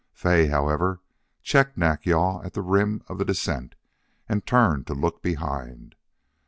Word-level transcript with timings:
Fay, 0.13 0.47
however, 0.47 0.99
checked 1.43 1.77
Nack 1.77 2.07
yal 2.07 2.41
at 2.43 2.53
the 2.55 2.63
rim 2.63 3.03
of 3.07 3.19
the 3.19 3.23
descent 3.23 3.75
and 4.27 4.43
turned 4.43 4.87
to 4.87 4.95
look 4.95 5.21
behind. 5.21 5.93